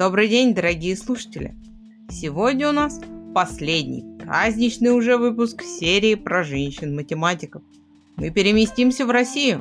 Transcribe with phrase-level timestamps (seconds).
[0.00, 1.54] Добрый день, дорогие слушатели!
[2.08, 2.98] Сегодня у нас
[3.34, 7.60] последний, праздничный уже выпуск серии про женщин-математиков.
[8.16, 9.60] Мы переместимся в Россию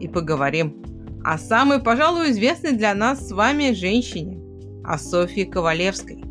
[0.00, 0.82] и поговорим
[1.22, 4.40] о самой, пожалуй, известной для нас с вами женщине,
[4.84, 6.24] о Софье Ковалевской.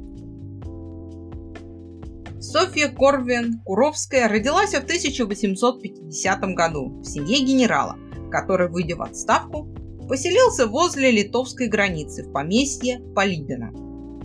[2.41, 7.97] Софья Корвин Куровская родилась в 1850 году в семье генерала,
[8.31, 9.67] который, выйдя в отставку,
[10.07, 13.71] поселился возле литовской границы в поместье Полибина.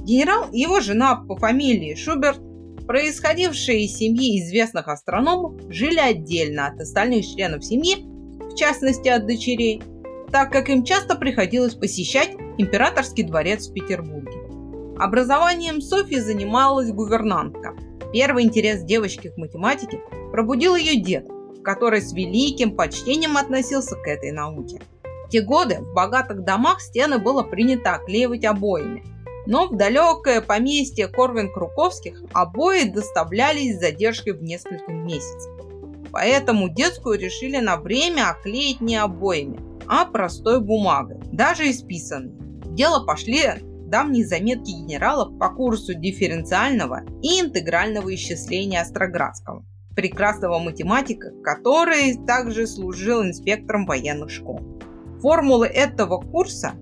[0.05, 2.41] Генерал и его жена по фамилии Шуберт,
[2.87, 7.97] происходившие из семьи известных астрономов, жили отдельно от остальных членов семьи,
[8.51, 9.83] в частности от дочерей,
[10.33, 14.39] так как им часто приходилось посещать императорский дворец в Петербурге.
[14.99, 17.75] Образованием Софьи занималась гувернантка.
[18.13, 20.01] Первый интерес девочки к математике
[20.33, 21.29] пробудил ее дед,
[21.63, 24.81] который с великим почтением относился к этой науке–
[25.29, 29.05] в те годы в богатых домах стены было принято оклеивать обоями.
[29.47, 35.53] Но в далекое поместье Корвин-Круковских обои доставлялись с задержкой в несколько месяцев.
[36.11, 42.33] Поэтому детскую решили на время оклеить не обоями, а простой бумагой, даже исписанной.
[42.75, 43.43] Дело пошли
[43.87, 49.63] давние заметки генералов по курсу дифференциального и интегрального исчисления Остроградского,
[49.95, 54.78] прекрасного математика, который также служил инспектором военных школ.
[55.21, 56.75] Формулы этого курса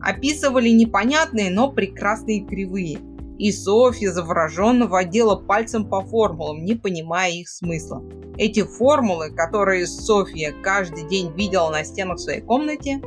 [0.00, 2.98] описывали непонятные, но прекрасные кривые.
[3.38, 8.02] И Софья завороженно водила пальцем по формулам, не понимая их смысла.
[8.36, 13.00] Эти формулы, которые Софья каждый день видела на стенах своей комнате,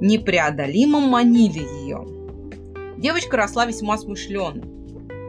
[0.00, 2.06] непреодолимо манили ее.
[2.98, 4.62] Девочка росла весьма смышленной.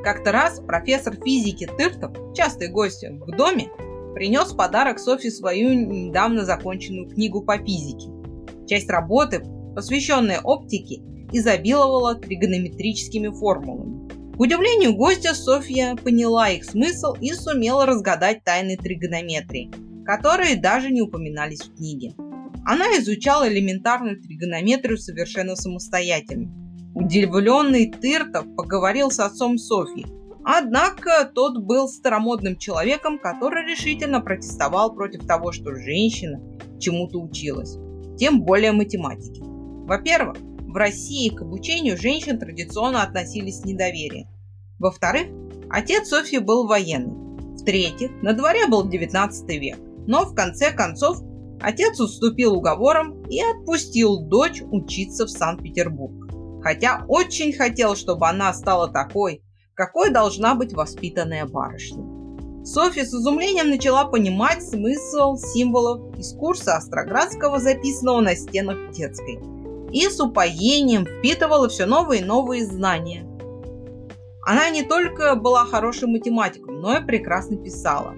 [0.03, 3.69] Как-то раз профессор физики Тыртов, частый гость в доме,
[4.13, 8.14] принес в подарок Софье свою недавно законченную книгу по физике.
[8.67, 9.43] Часть работы,
[9.75, 14.09] посвященная оптике, изобиловала тригонометрическими формулами.
[14.35, 19.71] К удивлению гостя Софья поняла их смысл и сумела разгадать тайны тригонометрии,
[20.03, 22.13] которые даже не упоминались в книге.
[22.65, 26.51] Она изучала элементарную тригонометрию совершенно самостоятельно.
[26.95, 30.05] Удивленный Тыртов поговорил с отцом Софьи,
[30.47, 36.39] Однако тот был старомодным человеком, который решительно протестовал против того, что женщина
[36.79, 37.77] чему-то училась
[38.17, 39.41] тем более математики.
[39.43, 44.27] Во-первых, в России к обучению женщин традиционно относились с недоверием.
[44.79, 45.27] Во-вторых,
[45.69, 47.15] отец Софьи был военный.
[47.55, 49.77] В-третьих, на дворе был 19 век.
[50.07, 51.21] Но в конце концов
[51.61, 56.61] отец уступил уговорам и отпустил дочь учиться в Санкт-Петербург.
[56.61, 59.43] Хотя очень хотел, чтобы она стала такой,
[59.75, 62.14] какой должна быть воспитанная барышня.
[62.65, 69.39] Софья с изумлением начала понимать смысл символов из курса Остроградского, записанного на стенах детской,
[69.91, 73.23] и с упоением впитывала все новые и новые знания.
[74.41, 78.15] Она не только была хорошим математиком, но и прекрасно писала.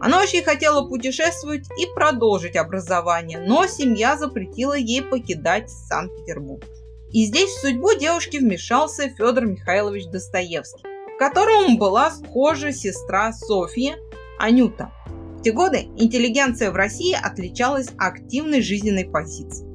[0.00, 6.64] Она очень хотела путешествовать и продолжить образование, но семья запретила ей покидать Санкт-Петербург.
[7.10, 10.91] И здесь в судьбу девушки вмешался Федор Михайлович Достоевский
[11.22, 13.94] которому была схожа сестра Софьи,
[14.40, 14.90] Анюта.
[15.38, 19.72] В те годы интеллигенция в России отличалась активной жизненной позицией.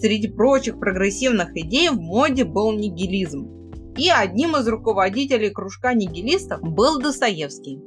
[0.00, 3.46] Среди прочих прогрессивных идей в моде был нигилизм.
[3.96, 7.80] И одним из руководителей кружка нигилистов был Достоевский.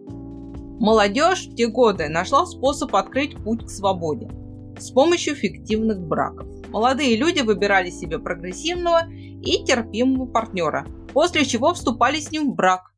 [0.80, 4.30] Молодежь в те годы нашла способ открыть путь к свободе
[4.80, 6.48] с помощью фиктивных браков.
[6.70, 12.91] Молодые люди выбирали себе прогрессивного и терпимого партнера, после чего вступали с ним в брак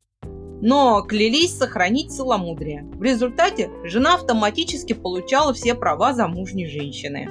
[0.66, 2.88] но клялись сохранить целомудрие.
[2.94, 7.28] В результате жена автоматически получала все права замужней женщины.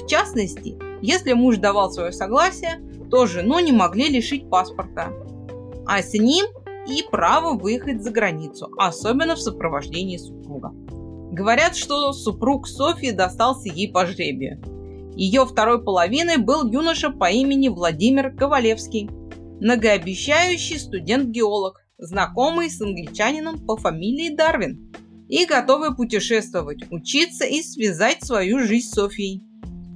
[0.00, 5.12] В частности, если муж давал свое согласие, то жену не могли лишить паспорта,
[5.84, 6.46] а с ним
[6.88, 10.70] и право выехать за границу, особенно в сопровождении супруга.
[11.32, 14.62] Говорят, что супруг Софьи достался ей по жребию.
[15.16, 19.10] Ее второй половиной был юноша по имени Владимир Ковалевский,
[19.58, 24.92] многообещающий студент-геолог, знакомый с англичанином по фамилии Дарвин
[25.28, 29.42] и готовый путешествовать, учиться и связать свою жизнь с Софией.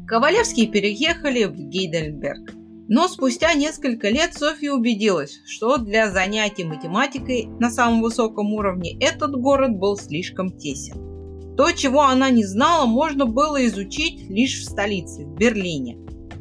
[0.07, 2.55] Ковалевские переехали в Гейдельберг.
[2.91, 9.33] Но спустя несколько лет Софья убедилась, что для занятий математикой на самом высоком уровне этот
[9.33, 11.55] город был слишком тесен.
[11.59, 15.99] То, чего она не знала, можно было изучить лишь в столице, в Берлине,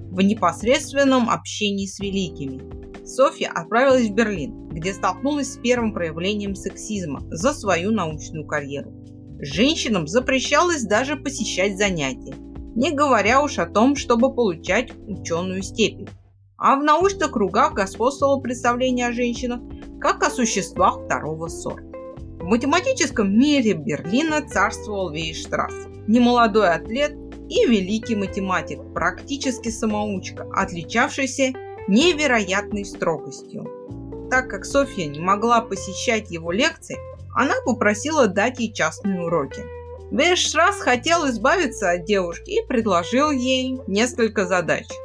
[0.10, 2.87] в непосредственном общении с великими.
[3.08, 8.92] Софья отправилась в Берлин, где столкнулась с первым проявлением сексизма за свою научную карьеру.
[9.40, 12.36] Женщинам запрещалось даже посещать занятия,
[12.76, 16.10] не говоря уж о том, чтобы получать ученую степень.
[16.58, 19.62] а в научных кругах господствовало представление о женщинах
[20.02, 21.88] как о существах второго сорта.
[22.40, 25.74] В математическом мире Берлина царствовал Вейштрасс,
[26.08, 27.14] немолодой атлет
[27.48, 31.54] и великий математик, практически самоучка, отличавшийся
[31.88, 34.30] невероятной строгостью.
[34.30, 36.98] Так как Софья не могла посещать его лекции,
[37.36, 39.64] она попросила дать ей частные уроки.
[40.12, 44.88] Вейштрасс хотел избавиться от девушки и предложил ей несколько задач–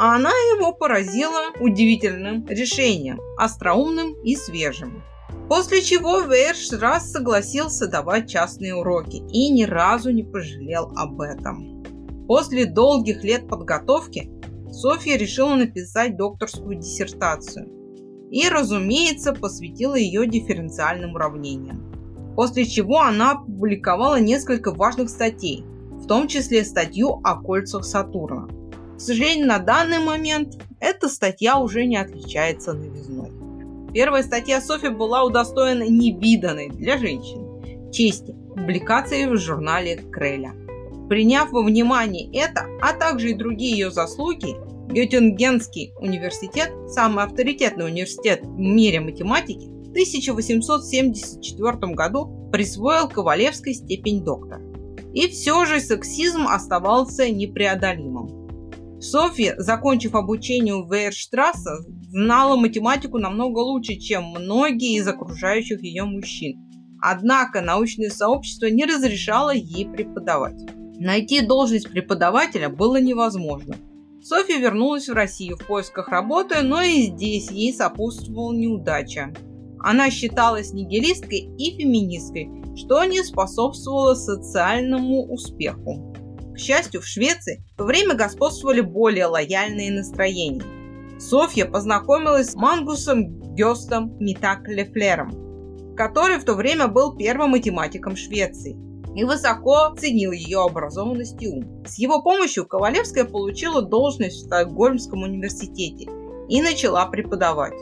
[0.00, 5.02] а она его поразила удивительным решением, остроумным и свежим.
[5.46, 11.84] После чего Вейрш раз согласился давать частные уроки и ни разу не пожалел об этом.
[12.26, 14.30] После долгих лет подготовки
[14.72, 17.68] Софья решила написать докторскую диссертацию
[18.30, 22.34] и, разумеется, посвятила ее дифференциальным уравнениям.
[22.36, 28.48] После чего она опубликовала несколько важных статей, в том числе статью о кольцах Сатурна–
[29.00, 33.30] к сожалению, на данный момент эта статья уже не отличается новизной.
[33.94, 40.52] Первая статья Софи была удостоена невиданной для женщин чести публикации в журнале Креля.
[41.10, 44.54] Приняв во внимание это, а также и другие ее заслуги,
[44.92, 54.62] Геттингенский университет, самый авторитетный университет в мире математики, в 1874 году присвоил Ковалевской степень доктора.
[55.12, 59.00] И все же сексизм оставался непреодолимым.
[59.00, 61.78] Софья, закончив обучение у Вейерштрасса,
[62.10, 66.60] знала математику намного лучше, чем многие из окружающих ее мужчин.
[67.02, 70.60] Однако научное сообщество не разрешало ей преподавать.
[71.02, 73.74] Найти должность преподавателя было невозможно.
[74.22, 79.32] Софья вернулась в Россию в поисках работы, но и здесь ей сопутствовала неудача.
[79.78, 86.14] Она считалась нигилисткой и феминисткой, что не способствовало социальному успеху.
[86.54, 90.64] К счастью, в Швеции в то время господствовали более лояльные настроения.
[91.18, 99.24] Софья познакомилась с Мангусом Гёстом Митак-Лефлером, который в то время был первым математиком Швеции и
[99.24, 101.84] высоко ценил ее образованность и ум.
[101.86, 106.06] С его помощью Ковалевская получила должность в Стокгольмском университете
[106.48, 107.74] и начала преподавать,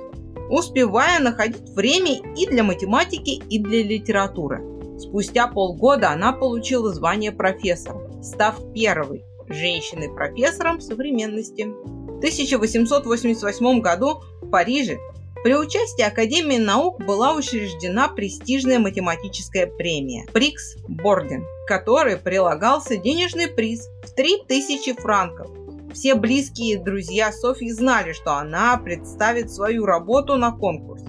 [0.51, 4.63] успевая находить время и для математики, и для литературы.
[4.99, 11.63] Спустя полгода она получила звание профессора став первой женщиной-профессором современности.
[11.63, 14.99] В 1888 году в Париже
[15.44, 23.46] при участии Академии наук была учреждена престижная математическая премия Прикс Борден, к которой прилагался денежный
[23.46, 25.49] приз в 3000 франков.
[25.94, 31.02] Все близкие друзья Софьи знали, что она представит свою работу на конкурс.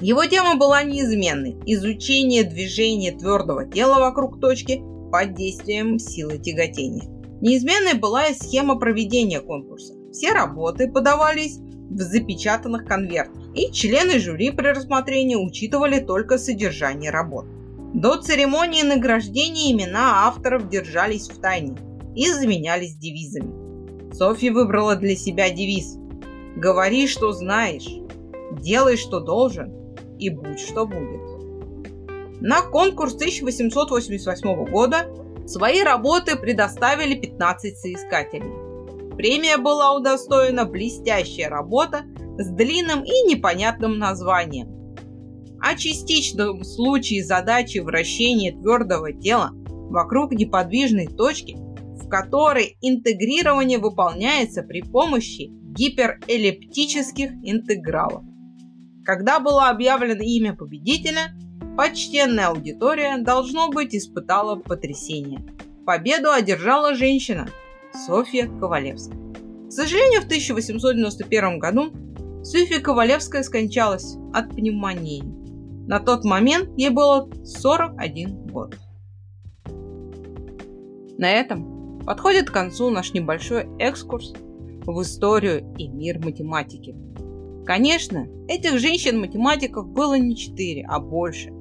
[0.00, 7.08] Его тема была неизменной– изучение движения твердого тела вокруг точки под действием силы тяготения.
[7.40, 9.94] Неизменной была и схема проведения конкурса.
[10.12, 17.46] Все работы подавались в запечатанных конвертах, и члены жюри при рассмотрении учитывали только содержание работ.
[17.94, 21.76] До церемонии награждения имена авторов держались в тайне
[22.14, 24.12] и заменялись девизами.
[24.14, 25.96] Софья выбрала для себя девиз
[26.56, 27.88] «Говори, что знаешь,
[28.52, 29.72] делай, что должен,
[30.18, 31.20] и будь, что будет».
[32.40, 35.06] На конкурс 1888 года
[35.46, 38.50] свои работы предоставили 15 соискателей.
[39.16, 42.04] Премия была удостоена блестящая работа
[42.42, 44.68] с длинным и непонятным названием.
[45.60, 54.82] О частичном случае задачи вращения твердого тела вокруг неподвижной точки, в которой интегрирование выполняется при
[54.82, 58.24] помощи гиперэллиптических интегралов.
[59.04, 61.34] Когда было объявлено имя победителя,
[61.76, 65.40] Почтенная аудитория, должно быть, испытала потрясение.
[65.86, 67.48] Победу одержала женщина
[68.06, 69.16] Софья Ковалевская.
[69.68, 71.90] К сожалению, в 1891 году
[72.42, 75.22] Софья Ковалевская скончалась от пневмонии.
[75.86, 78.76] На тот момент ей было 41 год.
[81.18, 84.34] На этом подходит к концу наш небольшой экскурс
[84.84, 86.96] в историю и мир математики.
[87.64, 91.52] Конечно, этих женщин-математиков было не четыре, а больше.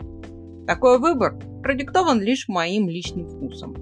[0.66, 3.76] Такой выбор продиктован лишь моим личным вкусом.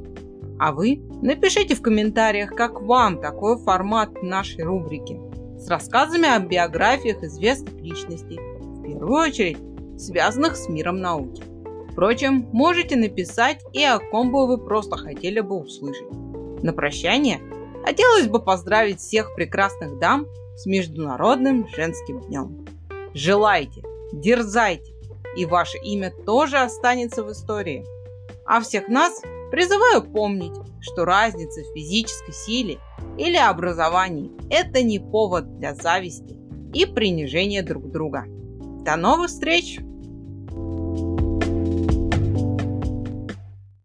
[0.60, 5.29] А вы напишите в комментариях, как вам такой формат нашей рубрики
[5.60, 9.58] с рассказами о биографиях известных личностей, в первую очередь
[9.98, 11.44] связанных с миром науки.
[11.92, 16.10] Впрочем, можете написать и о ком бы вы просто хотели бы услышать.
[16.64, 17.42] На прощание
[17.84, 20.26] хотелось бы поздравить всех прекрасных дам
[20.56, 22.66] с Международным женским днем.
[23.14, 24.94] Желайте, дерзайте,
[25.36, 27.86] и ваше имя тоже останется в истории.
[28.46, 32.80] А всех нас Призываю помнить, что разница в физической силе
[33.18, 36.38] или образовании– это не повод для зависти
[36.74, 38.26] и принижения друг друга.
[38.86, 39.80] До новых встреч!